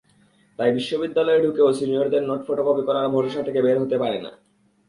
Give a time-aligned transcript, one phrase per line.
[0.59, 4.31] তাই বিশ্ববিদ্যালয়ে ঢুকেও সিনিয়রদের নোট ফটোকপি করার ভরসা থেকে বের হতে পারে না।